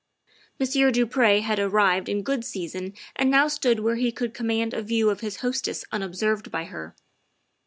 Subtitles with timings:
[0.59, 4.73] Monsieur du Pre had arrived in good season and now stood where he could command
[4.73, 6.95] a view of his hostess un observed by her.